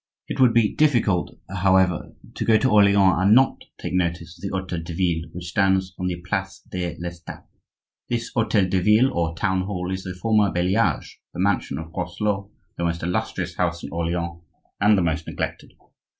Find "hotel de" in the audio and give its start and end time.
4.57-4.95, 8.29-8.79